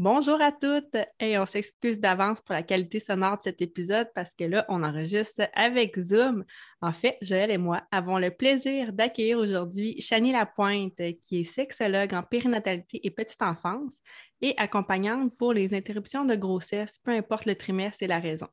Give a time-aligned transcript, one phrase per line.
[0.00, 4.32] Bonjour à toutes et on s'excuse d'avance pour la qualité sonore de cet épisode parce
[4.32, 6.46] que là, on enregistre avec Zoom.
[6.80, 12.14] En fait, Joël et moi avons le plaisir d'accueillir aujourd'hui Chanie Lapointe, qui est sexologue
[12.14, 13.92] en périnatalité et petite enfance
[14.40, 18.48] et accompagnante pour les interruptions de grossesse, peu importe le trimestre et la raison.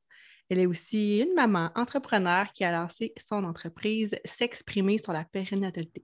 [0.50, 6.04] Elle est aussi une maman entrepreneur qui a lancé son entreprise S'exprimer sur la périnatalité.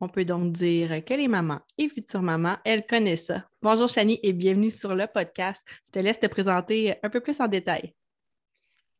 [0.00, 3.48] On peut donc dire que les mamans et futures mamans, elles connaissent ça.
[3.62, 5.62] Bonjour Chani et bienvenue sur le podcast.
[5.86, 7.94] Je te laisse te présenter un peu plus en détail.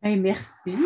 [0.03, 0.77] merci.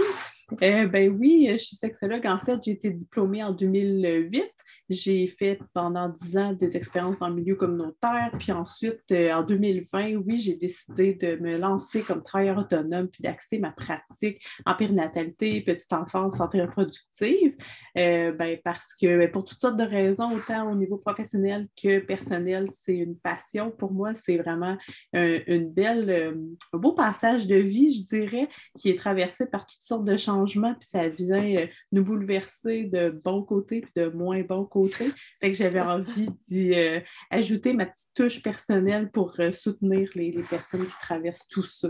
[0.63, 2.27] Euh, ben oui, je suis sexologue.
[2.27, 4.51] En fait, j'ai été diplômée en 2008.
[4.89, 8.31] J'ai fait pendant dix ans des expériences en milieu communautaire.
[8.39, 13.23] Puis ensuite, euh, en 2020, oui, j'ai décidé de me lancer comme travailleur autonome puis
[13.23, 17.55] d'axer ma pratique en périnatalité, petite enfance, santé reproductive.
[17.99, 21.99] Euh, ben, parce que ben, pour toutes sortes de raisons, autant au niveau professionnel que
[21.99, 24.15] personnel, c'est une passion pour moi.
[24.15, 24.79] C'est vraiment
[25.13, 26.35] une belle,
[26.73, 30.38] un beau passage de vie, je dirais, qui est traversé par toutes sortes de changements
[30.45, 35.11] puis ça vient euh, nous bouleverser de bons côtés puis de moins bons côtés.
[35.41, 40.33] Fait que j'avais envie d'y euh, ajouter ma petite touche personnelle pour euh, soutenir les,
[40.49, 41.89] personnes qui traversent tout ça.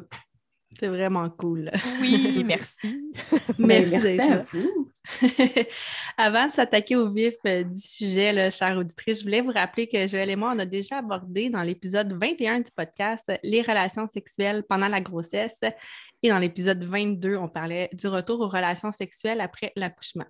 [0.79, 1.71] C'est vraiment cool.
[2.01, 3.13] Oui, merci.
[3.59, 4.91] merci, merci à vous.
[6.19, 10.07] Avant de s'attaquer au vif du sujet, là, chère auditrice, je voulais vous rappeler que
[10.07, 14.63] Joël et moi, on a déjà abordé dans l'épisode 21 du podcast les relations sexuelles
[14.69, 15.61] pendant la grossesse
[16.23, 20.27] et dans l'épisode 22, on parlait du retour aux relations sexuelles après l'accouchement.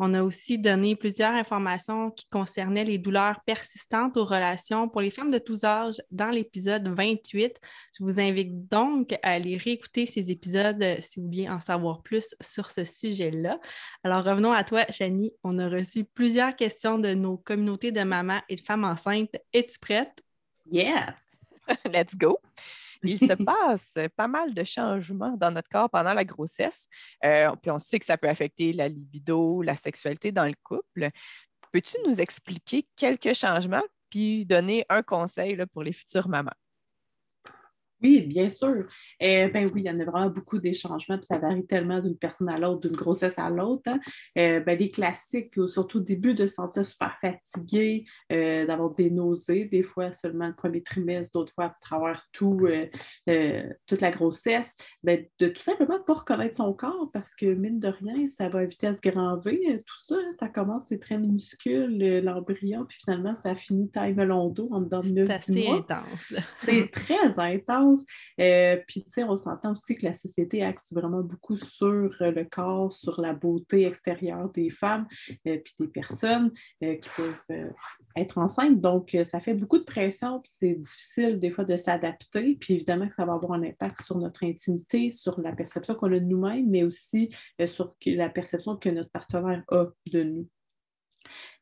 [0.00, 5.10] On a aussi donné plusieurs informations qui concernaient les douleurs persistantes aux relations pour les
[5.10, 7.56] femmes de tous âges dans l'épisode 28.
[7.96, 12.34] Je vous invite donc à aller réécouter ces épisodes si vous voulez en savoir plus
[12.40, 13.60] sur ce sujet-là.
[14.04, 15.32] Alors revenons à toi, Chani.
[15.42, 19.36] On a reçu plusieurs questions de nos communautés de mamans et de femmes enceintes.
[19.52, 20.22] Es-tu prête?
[20.70, 21.30] Yes!
[21.84, 22.38] Let's go!
[23.02, 26.88] Il se passe pas mal de changements dans notre corps pendant la grossesse.
[27.24, 31.10] Euh, puis on sait que ça peut affecter la libido, la sexualité dans le couple.
[31.72, 36.50] Peux-tu nous expliquer quelques changements puis donner un conseil pour les futures mamans?
[38.02, 38.86] Oui, bien sûr.
[39.22, 42.00] Euh, ben oui, il y en a vraiment beaucoup des changements, puis ça varie tellement
[42.00, 43.82] d'une personne à l'autre, d'une grossesse à l'autre.
[43.86, 43.98] Hein.
[44.36, 49.10] Euh, ben, les classiques, surtout au début, de se sentir super fatigué, euh, d'avoir des
[49.10, 52.66] nausées, des fois seulement le premier trimestre, d'autres fois à travers tout,
[53.86, 57.88] toute la grossesse, ben, de tout simplement pas reconnaître son corps parce que, mine de
[57.88, 59.82] rien, ça va à vitesse grand V.
[59.84, 64.68] Tout ça, ça commence, c'est très minuscule, l'embryon, puis finalement, ça finit taille melon d'eau
[64.72, 66.34] en dedans de 9 C'est assez intense.
[66.64, 67.87] C'est très intense.
[68.40, 72.30] Euh, puis, tu sais, on s'entend aussi que la société axe vraiment beaucoup sur euh,
[72.30, 75.06] le corps, sur la beauté extérieure des femmes,
[75.46, 76.50] euh, puis des personnes
[76.80, 77.72] qui peuvent
[78.16, 78.80] être enceintes.
[78.80, 82.56] Donc, ça fait beaucoup de pression, puis c'est difficile des fois de s'adapter.
[82.56, 86.12] Puis, évidemment que ça va avoir un impact sur notre intimité, sur la perception qu'on
[86.12, 87.30] a de nous-mêmes, mais aussi
[87.66, 90.48] sur la perception que notre partenaire a de nous.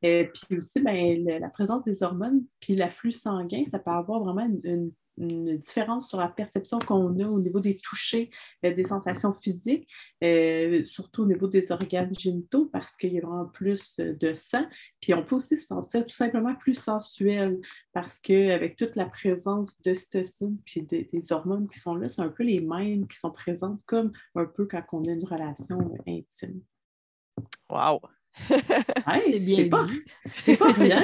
[0.00, 4.93] Puis aussi, ben, la présence des hormones, puis l'afflux sanguin, ça peut avoir vraiment une
[5.16, 8.31] différence sur la perception qu'on a au niveau des touchés,
[8.65, 9.91] euh, des sensations physiques,
[10.22, 14.34] euh, surtout au niveau des organes génitaux, parce qu'il y a vraiment plus euh, de
[14.34, 14.66] sang.
[15.00, 17.60] Puis on peut aussi se sentir tout simplement plus sensuel,
[17.93, 22.22] parce qu'avec toute la présence de d'ocytocine puis des, des, hormones qui sont là, c'est
[22.22, 25.78] un peu les mêmes qui sont présentes comme un peu quand on a une relation
[26.06, 26.60] intime.
[27.71, 28.00] Wow!
[29.24, 29.86] C'est bien pas,
[30.32, 31.02] C'est pas rien.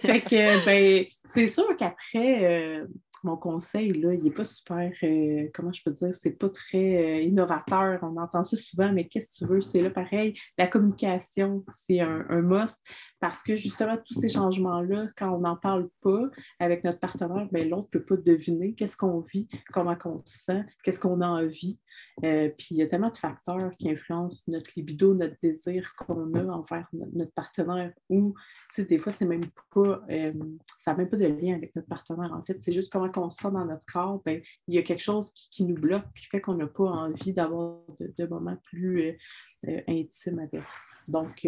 [0.00, 2.86] fait que, ben, c'est sûr qu'après, euh,
[3.26, 6.96] mon conseil, là, il n'est pas super, euh, comment je peux dire, c'est pas très
[6.96, 7.98] euh, innovateur.
[8.02, 9.60] On entend ça souvent, mais qu'est-ce que tu veux?
[9.60, 10.34] C'est là pareil.
[10.58, 12.80] La communication, c'est un, un, must
[13.20, 17.68] parce que justement, tous ces changements-là, quand on n'en parle pas avec notre partenaire, ben,
[17.68, 21.26] l'autre ne peut pas deviner qu'est-ce qu'on vit, comment on se sent, qu'est-ce qu'on a
[21.26, 21.78] envie.
[22.24, 26.34] Euh, puis il y a tellement de facteurs qui influencent notre libido, notre désir qu'on
[26.34, 28.34] a envers notre, partenaire ou,
[28.74, 30.32] tu sais, des fois, c'est même pas, euh,
[30.78, 32.32] ça n'a même pas de lien avec notre partenaire.
[32.32, 34.22] En fait, c'est juste comment on se sent dans notre corps.
[34.24, 37.32] Ben, il y a quelque chose qui, nous bloque, qui fait qu'on n'a pas envie
[37.32, 39.18] d'avoir de, moments plus
[39.66, 40.62] euh, intimes avec.
[41.08, 41.46] Donc,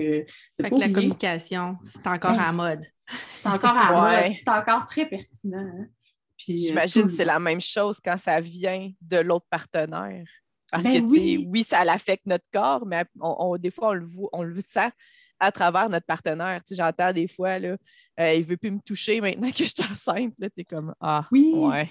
[0.58, 2.84] la communication, c'est encore à mode.
[3.42, 5.58] C'est encore à mode, c'est encore très pertinent.
[5.58, 5.86] Hein.
[6.36, 10.24] J'imagine que c'est la même chose quand ça vient de l'autre partenaire.
[10.70, 11.46] Parce Ben que, tu sais, oui.
[11.48, 14.60] oui, ça l'affecte notre corps, mais on, on- des fois, on le, voit, on le
[14.60, 14.90] sent
[15.40, 16.60] à travers notre partenaire.
[16.64, 17.76] Tu sais, j'entends des fois, là,
[18.20, 20.34] euh, il ne veut plus me toucher maintenant que je suis enceinte.
[20.38, 21.52] Là, tu es comme, ah, Oui.
[21.54, 21.86] ouais.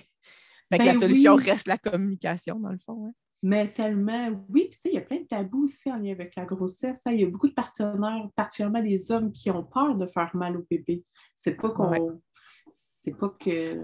[0.71, 1.43] Fait que Ben la solution oui.
[1.43, 3.07] reste la communication, dans le fond.
[3.07, 3.13] hein.
[3.43, 6.11] Mais tellement, oui, puis tu sais, il y a plein de tabous aussi en lien
[6.11, 7.03] avec la grossesse.
[7.05, 7.11] hein.
[7.11, 10.57] Il y a beaucoup de partenaires, particulièrement les hommes, qui ont peur de faire mal
[10.57, 11.03] au bébé.
[11.35, 11.89] C'est pas qu'on.
[11.89, 11.99] Ouais.
[12.73, 13.79] C'est pas que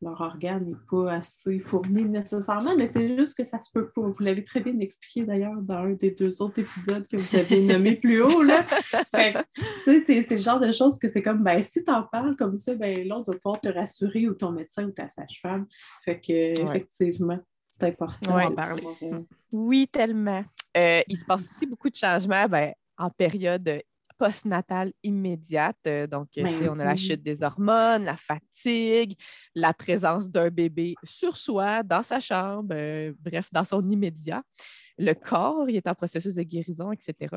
[0.00, 4.02] leur organe n'est pas assez fourni nécessairement, mais c'est juste que ça se peut pas.
[4.02, 7.60] Vous l'avez très bien expliqué d'ailleurs dans un des deux autres épisodes que vous avez
[7.60, 8.42] nommé plus haut.
[8.42, 8.62] Là.
[9.14, 9.34] Fait
[9.84, 12.74] c'est, c'est le genre de choses que c'est comme, ben, si t'en parles comme ça,
[12.74, 15.66] ben, l'autre va pouvoir te rassurer ou ton médecin ou ta sage-femme.
[16.04, 16.62] Fait que, Ouais.
[16.64, 17.38] effectivement,
[17.78, 18.48] c'est important Ouais.
[18.50, 18.82] de parler.
[18.82, 19.22] pouvoir, euh,
[19.52, 20.44] Oui, tellement.
[20.76, 23.82] Euh, il se passe aussi beaucoup de changements ben, en période
[24.18, 25.78] postnatale immédiate.
[25.86, 29.14] Euh, donc, Ben on a la chute des hormones, la fatigue,
[29.54, 34.42] la présence d'un bébé sur soi, dans sa chambre, euh, bref, dans son immédiat.
[34.98, 37.34] Le corps, il est en processus de guérison, etc.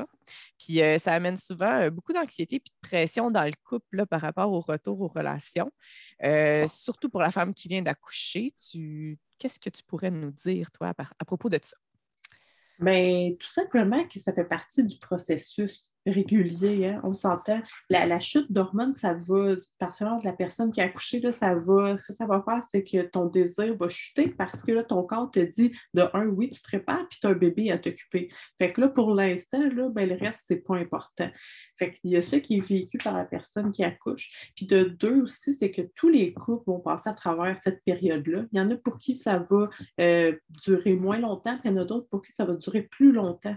[0.58, 4.06] Puis euh, ça amène souvent euh, beaucoup d'anxiété et de pression dans le couple là,
[4.06, 5.70] par rapport au retour aux relations.
[6.68, 8.54] Surtout pour la femme qui vient d'accoucher.
[8.70, 9.18] Tu...
[9.38, 11.76] Qu'est-ce que tu pourrais nous dire, toi, à, propos de ça?
[12.78, 16.86] Ben, tout simplement que ça fait partie du processus régulier.
[16.86, 17.00] hein.
[17.04, 17.60] On s'entend.
[17.90, 21.54] La, la chute d'hormones, ça va, particulièrement de la personne qui a accouché, là, ça
[21.54, 24.82] va, ce que ça va faire, c'est que ton désir va chuter parce que là,
[24.84, 27.70] ton corps te dit de un, oui, tu te prépares, puis tu as un bébé
[27.70, 28.28] à t'occuper.
[28.58, 31.30] Fait que là, pour l'instant, là, ben, le reste, c'est pas important.
[31.78, 34.52] Fait qu'il y a ça qui est vécu par la personne qui accouche.
[34.56, 38.44] Puis de deux aussi, c'est que tous les couples vont passer à travers cette période-là.
[38.52, 39.68] Il y en a pour qui ça va
[40.00, 42.82] euh, durer moins longtemps, puis il y en a d'autres pour qui ça va durer
[42.82, 43.56] plus longtemps.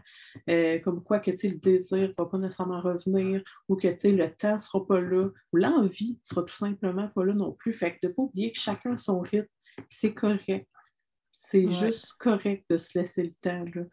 [0.50, 4.12] Euh, comme quoi que tu le désir va pas nécessairement revenir, ou que tu sais,
[4.12, 7.52] le temps ne sera pas là, ou l'envie ne sera tout simplement pas là non
[7.54, 7.74] plus.
[7.74, 9.48] Fait que de ne pas oublier que chacun a son rythme,
[9.90, 10.68] c'est correct.
[11.32, 11.72] C'est Ouais.
[11.72, 13.66] juste correct de se laisser le temps.
[13.74, 13.84] Là.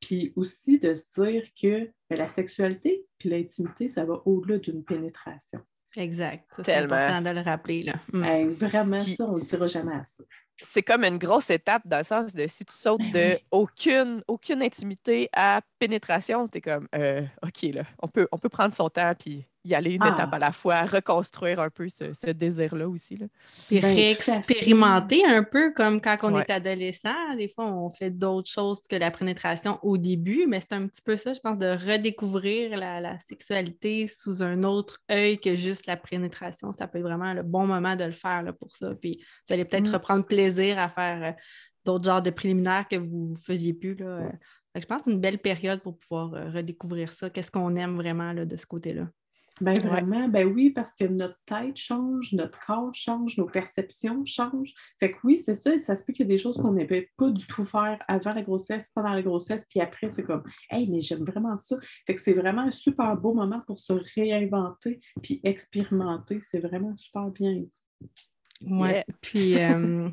[0.00, 4.82] Puis aussi de se dire que ben, la sexualité puis l'intimité, ça va au-delà d'une
[4.82, 5.60] pénétration.
[5.96, 6.46] Exact.
[6.56, 6.94] C'est Tellement.
[6.94, 7.82] important de le rappeler.
[7.82, 7.94] Là.
[8.12, 8.24] Mm.
[8.24, 10.24] Hey, vraiment, Puis- ça, on ne le dira jamais assez.
[10.60, 13.44] C'est comme une grosse étape dans le sens de si tu sautes Ben de oui.
[13.50, 18.48] aucune, aucune intimité à pénétration, tu es comme euh, OK, là, on peut, on peut
[18.48, 20.12] prendre son temps puis y aller une Ah.
[20.14, 23.16] étape à la fois, reconstruire un peu ce, ce désir-là aussi.
[23.16, 23.26] Là.
[23.68, 26.42] Puis Ben, réexpérimenter un peu comme quand on Ouais.
[26.42, 27.34] est adolescent.
[27.36, 31.02] Des fois, on fait d'autres choses que la pénétration au début, mais c'est un petit
[31.02, 35.86] peu ça, je pense, de redécouvrir la, la sexualité sous un autre œil que juste
[35.86, 36.72] la pénétration.
[36.72, 38.94] Ça peut être vraiment le bon moment de le faire là, pour ça.
[38.94, 39.94] Puis vous allez peut-être Mm.
[39.94, 41.32] reprendre plaisir à faire euh,
[41.84, 43.94] d'autres genres de préliminaires que vous ne faisiez plus.
[43.94, 44.06] Là.
[44.06, 44.28] Euh,
[44.74, 47.28] je pense que c'est une belle période pour pouvoir euh, redécouvrir ça.
[47.30, 49.08] Qu'est-ce qu'on aime vraiment là, de ce côté-là?
[49.60, 49.80] Ben Ouais.
[49.80, 54.72] vraiment, ben oui, parce que notre tête change, notre corps change, nos perceptions changent.
[54.98, 57.10] Fait que oui, c'est ça, ça se peut qu'il y a des choses qu'on n'avait
[57.16, 60.88] pas du tout faire avant la grossesse, pendant la grossesse, puis après, c'est comme Hey,
[60.90, 61.76] mais j'aime vraiment ça.
[62.06, 66.40] Fait que c'est vraiment un super beau moment pour se réinventer puis expérimenter.
[66.40, 67.84] C'est vraiment super bien dit.
[68.62, 68.88] Oui.
[68.88, 69.04] Yeah.
[69.20, 70.08] Puis euh,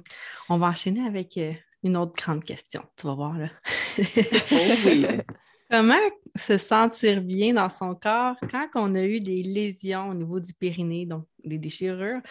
[0.49, 1.53] on va enchaîner avec euh,
[1.83, 2.83] une autre grande question.
[2.97, 3.47] Tu vas voir là.
[3.99, 4.55] Oh
[4.85, 5.05] oui.
[5.69, 5.99] Comment
[6.35, 10.51] se sentir bien dans son corps quand on a eu des lésions au niveau du
[10.53, 12.21] périnée, donc des déchirures,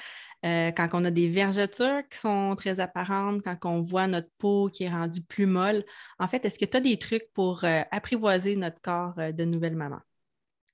[0.45, 4.69] euh, quand on a des vergetures qui sont très apparentes, quand on voit notre peau
[4.73, 5.85] qui est rendue plus molle.
[6.19, 9.45] En fait, est-ce que tu as des trucs pour euh, apprivoiser notre corps euh, de
[9.45, 10.01] nouvelle maman?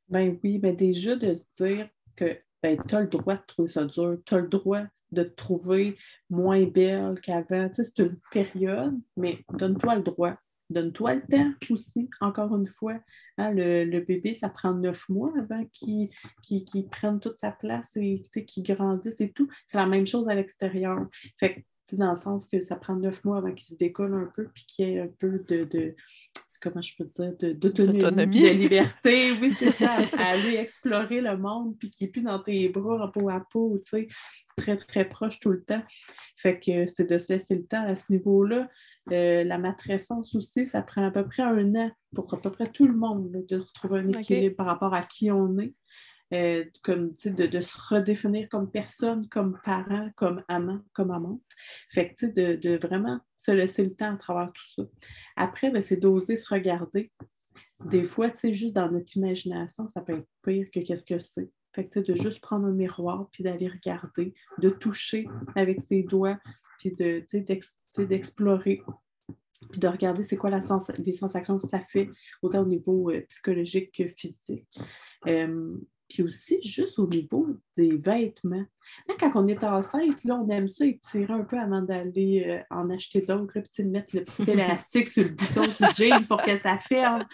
[0.09, 3.69] Ben oui, ben déjà de se dire que ben, tu as le droit de trouver
[3.69, 5.97] ça dur, tu as le droit de te trouver
[6.31, 7.69] moins belle qu'avant.
[7.69, 10.37] Tu sais, c'est une période, mais donne-toi le droit.
[10.75, 12.99] Donne-toi le temps aussi, encore une fois.
[13.39, 16.11] Hein, le, le bébé, ça prend neuf mois avant qu'il
[16.91, 19.49] prenne toute sa place et qu'il grandisse et tout.
[19.67, 21.07] C'est la même chose à l'extérieur.
[21.39, 24.31] Fait que, dans le sens que ça prend neuf mois avant qu'il se décolle un
[24.35, 25.95] peu puis qu'il y ait un peu de, de-
[26.61, 27.99] comment je peux dire, d'autonomie,
[28.43, 29.33] de liberté.
[29.41, 29.99] Oui, c'est ça.
[30.17, 33.77] à aller explorer le monde puis qu'il n'est plus dans tes bras, peau à peau,
[33.79, 34.09] tu sais,
[34.57, 35.83] très, très proche tout le temps.
[36.37, 38.69] Fait que c'est de se laisser le temps à ce niveau-là.
[39.13, 42.71] Euh, la matrescence aussi, ça prend à peu près un an pour à peu près
[42.71, 45.75] tout le monde là, de retrouver un équilibre par rapport à qui on est.
[46.33, 51.43] Euh, comme, de, de se redéfinir comme personne, comme parent, comme amant, comme amante.
[51.91, 54.83] Fait que, de, de vraiment se laisser le temps à travers tout ça.
[55.37, 57.13] Après, ben, c'est d'oser se regarder.
[57.85, 61.21] Des fois, tu sais, juste dans notre imagination, ça peut être pire que qu'est-ce que
[61.21, 61.51] c'est.
[61.73, 65.83] Fait que, tu sais, de juste prendre un miroir, puis d'aller regarder, de toucher avec
[65.83, 66.41] ses doigts,
[66.85, 67.45] puis de, sais,
[67.99, 68.83] d'explorer,
[69.71, 72.11] puis de regarder c'est quoi la sens les sensations que ça fait,
[72.43, 74.69] autant au niveau euh, psychologique que physique.
[75.27, 75.71] Euh,
[76.15, 78.65] puis aussi juste au niveau des vêtements.
[79.09, 82.63] Hein, quand on est enceinte, là, on aime ça étirer un peu avant d'aller euh,
[82.71, 86.57] en acheter d'autres, puis mettre le petit élastique sur le bouton du jean pour que
[86.57, 87.25] ça ferme.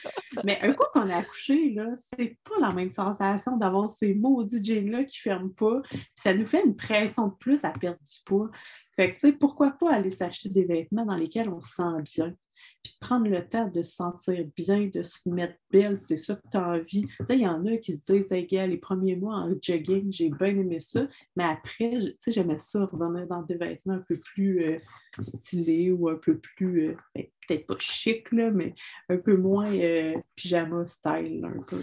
[0.45, 4.65] Mais un coup qu'on a accouché, là, c'est pas la même sensation d'avoir ces maudits
[4.65, 5.83] jeans-là qui ne ferment pas.
[5.91, 8.51] Puis ça nous fait une pression de plus à perdre du poids.
[8.97, 12.03] Fait que, tu sais, pourquoi pas aller s'acheter des vêtements dans lesquels on se sent
[12.17, 12.35] bien?
[12.83, 16.49] Puis prendre le temps de se sentir bien, de se mettre belle, c'est ça que
[16.51, 17.03] tu as envie.
[17.03, 19.55] Tu sais, il y en a qui se disent, hey, gars, les premiers mois en
[19.61, 21.07] jogging, j'ai bien aimé ça,
[21.37, 24.79] mais après, tu sais, j'aimais ça, revenir dans des vêtements un peu plus euh,
[25.21, 28.75] stylés ou un peu plus, euh, ben, peut-être pas chic, là, mais
[29.11, 31.83] un peu moins euh, pyjama style, un peu.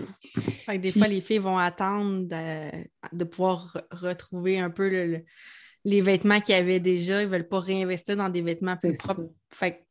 [0.65, 5.21] Fait que des fois, les filles vont attendre de, pouvoir retrouver un peu
[5.85, 7.21] les vêtements qu'ils avaient déjà.
[7.21, 9.29] Ils ne veulent pas réinvestir dans des vêtements plus propres.
[9.53, 9.86] Fait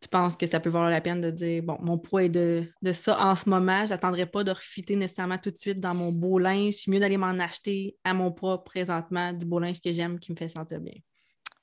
[0.00, 2.64] tu penses que ça peut valoir la peine de dire bon, mon poids est de,
[2.92, 6.38] ça en ce moment, j'attendrai pas de refiter nécessairement tout de suite dans mon beau
[6.38, 6.74] linge.
[6.74, 10.32] C'est mieux d'aller m'en acheter à mon poids présentement du beau linge que j'aime qui
[10.32, 10.94] me fait sentir bien.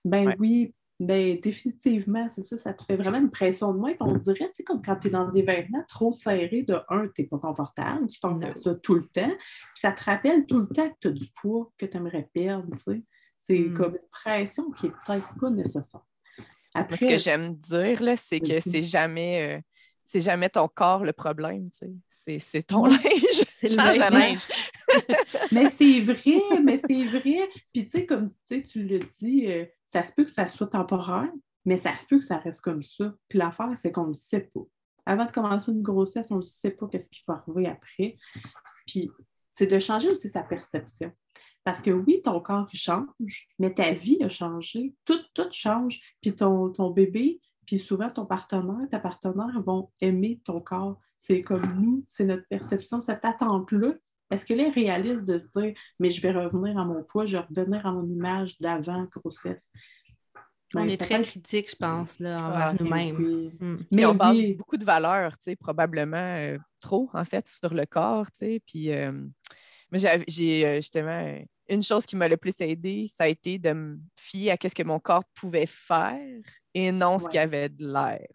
[0.05, 3.93] Ben oui, ben définitivement, c'est ça, ça te fait vraiment une pression de moins.
[3.99, 7.07] on dirait, tu sais, comme quand tu es dans des vêtements trop serrés, de un,
[7.13, 10.45] tu n'es pas confortable, tu penses à ça tout le temps, puis ça te rappelle
[10.45, 13.03] tout le temps que tu as du poids que tu aimerais perdre, tu sais.
[13.39, 13.73] C'est hmm.
[13.75, 16.01] comme une pression qui n'est peut-être pas nécessaire
[16.75, 19.61] ce que j'aime dire, c'est que c'est jamais, euh,
[20.05, 21.69] c'est jamais ton corps le problème,
[22.09, 22.99] c'est ton linge.
[23.59, 24.47] C'est le linge.
[25.51, 27.49] mais c'est vrai, mais c'est vrai.
[27.73, 31.31] Puis tu sais, comme tu le dis, euh, ça se peut que ça soit temporaire,
[31.65, 33.15] mais ça se peut que ça reste comme ça.
[33.27, 34.61] Puis l'affaire, c'est qu'on ne sait pas.
[35.07, 38.17] Avant de commencer une grossesse, on ne sait pas qu'est-ce qui va arriver après.
[38.85, 39.09] Puis
[39.51, 41.11] c'est de changer aussi sa perception.
[41.67, 44.95] Parce que oui, ton corps change, mais ta vie a changé.
[45.03, 45.99] Tout, tout change.
[46.21, 50.97] Puis ton, ton bébé, puis souvent ton partenaire, ta partenaire vont aimer ton corps.
[51.19, 53.95] C'est comme nous, c'est notre perception, cette attente-là.
[54.31, 57.35] Est-ce qu'elle est réaliste de se dire, mais je vais revenir à mon poids, je
[57.35, 59.69] vais revenir à mon image d'avant grossesse?
[60.73, 63.51] on ben, est très critique, je pense, là, envers ah, nous-mêmes.
[63.59, 63.77] Hmm.
[63.91, 68.27] Mais on base beaucoup de valeurs, probablement euh, trop, en fait, sur le corps,
[68.65, 69.11] Puis, euh,
[69.91, 73.99] j'ai euh, justement une chose qui m'a le plus aidé, ça a été de me
[74.15, 76.41] fier à ce que mon corps pouvait faire
[76.73, 78.27] et non ce qui avait de l'air.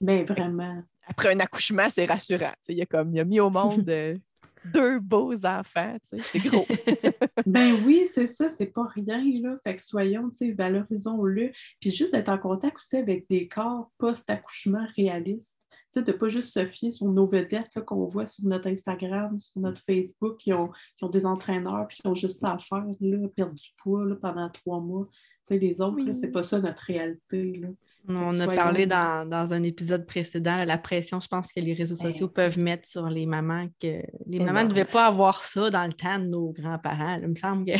[0.00, 0.82] Bien, vraiment.
[1.06, 2.54] Après un accouchement, c'est rassurant.
[2.68, 4.14] Il a, comme, il a mis au monde euh,
[4.72, 5.96] deux beaux enfants.
[6.02, 6.66] C'est gros.
[7.46, 9.22] ben oui, c'est ça, c'est pas rien.
[9.42, 9.56] Là.
[9.62, 11.52] Fait que soyons, valorisons-le.
[11.80, 15.60] Puis juste d'être en contact aussi avec des corps post-accouchement réalistes
[16.02, 19.60] de ne pas juste se fier sur nos vedettes qu'on voit sur notre Instagram, sur
[19.60, 22.84] notre Facebook, qui ont, qui ont des entraîneurs puis qui ont juste ça à faire,
[23.00, 25.04] là, perdre du poids pendant trois mois.
[25.50, 27.62] les autres, ce c'est pas ça notre réalité.
[28.06, 32.10] On a parlé dans, un épisode précédent, la pression, je pense que les réseaux ben
[32.10, 35.86] sociaux peuvent mettre sur les mamans, que les mamans ne devaient pas avoir ça dans
[35.86, 37.18] le temps de nos grands-parents.
[37.22, 37.78] Il me semble que.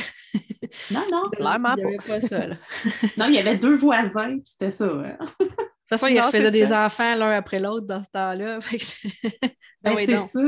[0.93, 2.47] non, non, clairement il n'y avait pas ça.
[3.19, 4.87] non, il y avait deux voisins, c'était ça.
[4.87, 5.19] Hein.
[5.95, 8.59] De toute façon, ils refaisaient des enfants l'un après l'autre dans ce temps-là.
[9.83, 10.41] ben, c'est ça.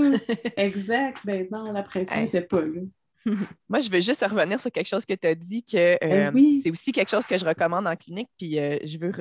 [0.57, 1.19] exact.
[1.25, 2.83] Ben non, la pression n'était pas là.
[3.69, 6.61] Moi, je veux juste revenir sur quelque chose que tu as dit, que ben euh,
[6.63, 9.13] c'est aussi quelque chose que je recommande en clinique, puis euh, je veux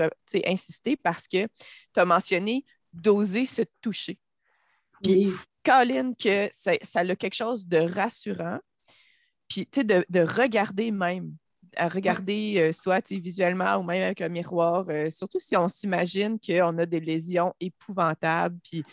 [0.46, 1.46] insister parce que
[1.94, 4.18] tu as mentionné d'oser se toucher.
[5.04, 5.32] Puis,
[5.64, 8.60] Colin, que ça, a quelque chose de rassurant,
[9.48, 11.34] puis de, de regarder même
[11.78, 16.40] à regarder euh, soit visuellement ou même avec un miroir, euh, surtout si on s'imagine
[16.40, 18.84] qu'on a des lésions épouvantables, puis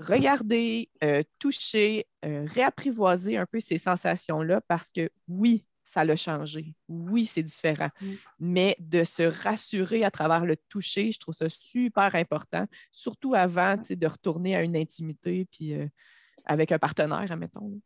[0.00, 6.74] regarder, euh, toucher, réapprivoiser un peu ces sensations-là parce que oui, ça l'a changé.
[6.88, 7.90] Oui, c'est différent.
[8.00, 8.12] Mm.
[8.40, 13.76] Mais de se rassurer à travers le toucher, je trouve ça super important, surtout avant
[13.76, 15.74] de retourner à une intimité, puis
[16.44, 17.80] avec un partenaire, admettons.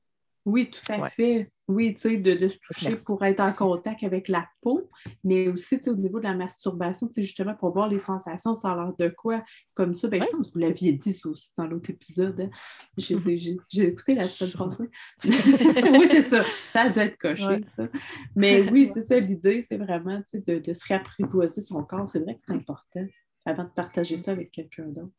[0.47, 1.51] Oui, tout à fait.
[1.69, 4.91] Oui, tu sais, de, se toucher pour être en contact avec la peau,
[5.23, 8.01] mais aussi, tu sais, au niveau de la masturbation, tu sais, justement, pour voir les
[8.01, 9.45] sensations, ça a l'air de quoi,
[9.75, 10.09] comme ça?
[10.09, 12.41] Ben, je pense que vous l'aviez dit ça aussi dans l'autre épisode.
[12.41, 12.51] Hein.
[12.99, 14.91] J'ai écouté la semaine passée.
[15.25, 16.43] oui, c'est ça.
[16.43, 17.87] Ça a dû être coché, ça.
[18.35, 22.09] Mais oui, c'est ça, l'idée, c'est vraiment, tu sais, de, de se réapprivoiser son corps.
[22.09, 23.07] C'est vrai que c'est important
[23.47, 25.13] avant de partager ça avec quelqu'un d'autre.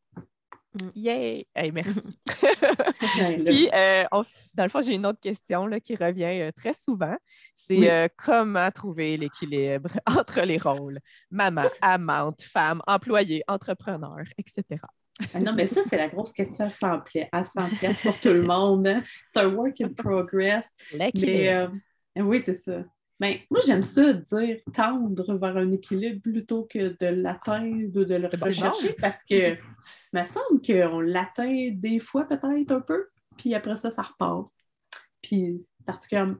[0.73, 0.89] Mm.
[0.95, 1.47] Yay!
[1.73, 2.01] merci.
[3.17, 4.03] Ben, Puis, euh,
[4.53, 7.15] dans le fond, j'ai une autre question là, qui revient euh, très souvent.
[7.53, 10.99] C'est euh, comment trouver l'équilibre entre les rôles?
[11.29, 14.81] Maman, amante, femme, employée, entrepreneur, etc.
[15.33, 16.65] Ah non, mais ça, c'est la grosse question
[17.31, 17.69] à 100
[18.03, 18.87] pour tout le monde.
[18.87, 19.03] Hein.
[19.33, 20.67] C'est un work in progress.
[20.97, 21.11] Mais,
[22.15, 22.83] oui, c'est ça.
[23.21, 28.15] Ben, moi, j'aime ça dire tendre vers un équilibre plutôt que de l'atteindre ou de
[28.15, 29.59] le rechercher parce que il
[30.13, 34.47] me semble qu'on l'atteint des fois peut-être un peu, puis après ça, ça repart.
[35.21, 36.37] puis particulièrement,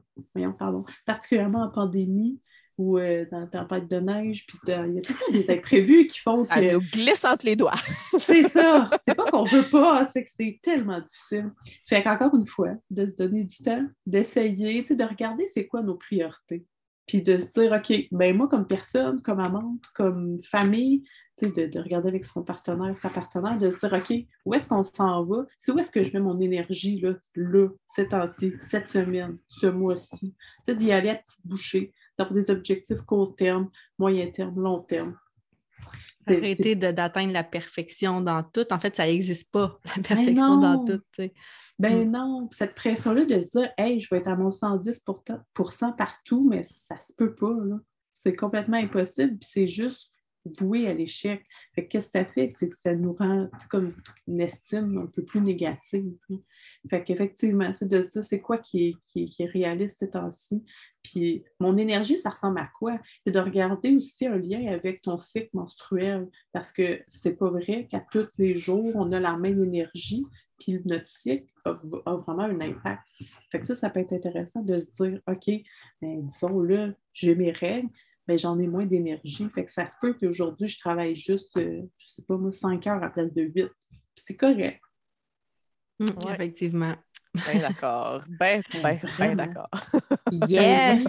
[0.58, 2.40] pardon, particulièrement en pandémie,
[2.78, 6.18] ou euh, dans la tempête de neige, puis il y a tout des imprévus qui
[6.18, 6.58] font que...
[6.58, 7.74] Elle nous glisse entre les doigts.
[8.18, 8.90] c'est ça.
[9.04, 11.52] C'est pas qu'on veut pas, c'est que c'est tellement difficile.
[11.86, 15.96] Fait qu'encore une fois, de se donner du temps, d'essayer, de regarder c'est quoi nos
[15.96, 16.66] priorités.
[17.06, 21.04] Puis de se dire, OK, ben moi, comme personne, comme amante, comme famille,
[21.40, 24.82] de, de, regarder avec son partenaire, sa partenaire, de se dire, OK, où est-ce qu'on
[24.82, 25.46] s'en va?
[25.58, 29.66] C'est où est-ce que je mets mon énergie là, là, ces temps-ci, cette semaine, ce
[29.66, 30.34] mois-ci?
[30.68, 35.16] D'y aller à petite bouchée, d'avoir des objectifs court terme, moyen terme, long terme.
[36.26, 38.66] Arrêter d'atteindre la perfection dans tout.
[38.72, 41.00] En fait, ça n'existe pas, la ben perfection dans tout.
[41.78, 42.10] Ben mm.
[42.10, 46.62] non, cette pression-là de se dire, hey, je vais être à mon 110% partout, mais
[46.62, 47.54] ça se peut pas.
[48.12, 49.38] C'est complètement impossible.
[49.38, 50.11] Puis c'est juste
[50.44, 51.44] voué à l'échec.
[51.76, 52.50] qu'est-ce que ça fait?
[52.52, 53.94] C'est que ça nous rend comme
[54.26, 56.12] une estime un peu plus négative.
[56.88, 60.64] Fait qu'effectivement, c'est de dire c'est quoi qui est, qui, est, réaliste ces temps-ci?
[61.02, 62.98] Puis mon énergie, ça ressemble à quoi?
[63.24, 66.28] C'est de regarder aussi un lien avec ton cycle menstruel.
[66.52, 70.24] Parce que c'est pas vrai qu'à tous les jours, on a la même énergie.
[70.58, 71.72] Puis notre cycle a,
[72.14, 73.02] vraiment un impact.
[73.50, 75.50] Fait que ça, ça peut être intéressant de se dire, OK,
[76.00, 77.88] ben, disons là, j'ai mes règles,
[78.26, 79.48] ben, j'en ai moins d'énergie.
[79.50, 82.86] Fait que ça se peut qu'aujourd'hui, je travaille juste, euh, je sais pas moi, 5
[82.86, 83.68] heures à place de 8.
[84.14, 84.80] C'est correct.
[85.98, 86.94] Mmh, effectivement.
[87.34, 88.24] Bien d'accord.
[88.38, 89.70] Bien, bien, bien d'accord.
[90.30, 91.06] yes!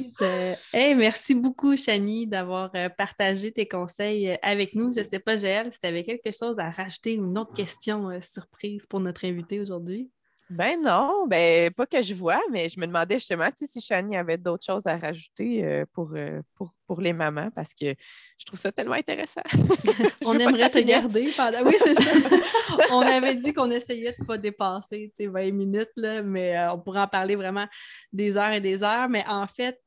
[0.73, 4.93] hey, merci beaucoup, Chani, d'avoir euh, partagé tes conseils euh, avec nous.
[4.93, 7.53] Je ne sais pas, Gaëlle, si tu avais quelque chose à rajouter ou une autre
[7.53, 10.11] question surprise pour notre invité aujourd'hui?
[10.53, 14.37] Ben non, ben pas que je vois, mais je me demandais justement si Chani avait
[14.37, 17.95] d'autres choses à rajouter euh, pour, euh, pour, pour, les mamans parce que
[18.37, 19.41] je trouve ça tellement intéressant.
[20.25, 21.63] on aimerait te garder pendant.
[21.65, 22.11] Oui, c'est ça.
[22.91, 26.79] on avait dit qu'on essayait de ne pas dépasser 20 minutes, là, mais euh, on
[26.79, 27.67] pourrait en parler vraiment
[28.11, 29.09] des heures et des heures.
[29.09, 29.79] Mais en fait,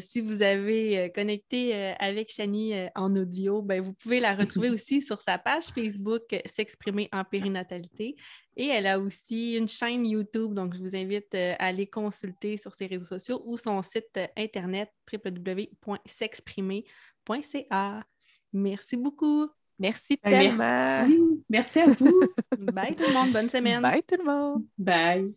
[0.00, 5.20] si vous avez connecté avec Chani en audio, ben, vous pouvez la retrouver aussi sur
[5.20, 8.14] sa page Facebook S'exprimer en périnatalité.
[8.56, 12.58] Et elle a aussi une chaîne YouTube, donc je vous invite euh, à aller consulter
[12.58, 18.04] sur ses réseaux sociaux ou son site euh, internet www.s'exprimer.ca.
[18.52, 19.48] Merci beaucoup.
[19.78, 20.58] Merci ben, tellement.
[20.58, 21.44] Merci.
[21.48, 22.20] Merci à vous.
[22.58, 23.32] Bye tout le monde.
[23.32, 23.80] Bonne semaine.
[23.80, 24.66] Bye tout le monde.
[24.76, 25.32] Bye.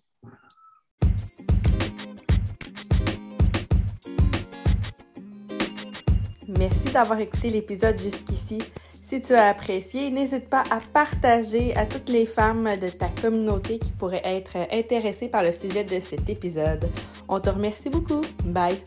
[6.47, 8.59] Merci d'avoir écouté l'épisode jusqu'ici.
[9.07, 13.77] Si tu as apprécié, n'hésite pas à partager à toutes les femmes de ta communauté
[13.77, 16.89] qui pourraient être intéressées par le sujet de cet épisode.
[17.29, 18.21] On te remercie beaucoup.
[18.45, 18.81] Bye!